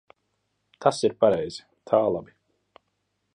[0.85, 1.61] Tas ir pareizi.
[1.93, 2.35] Tā labi.